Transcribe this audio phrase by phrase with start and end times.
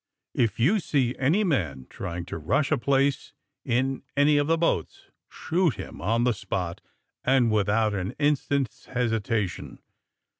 [0.33, 5.11] If yon see any man trying to rnsli a place in any of the boats,
[5.29, 6.81] shoot him on the spot
[7.23, 9.77] and without an in stant's hesitation.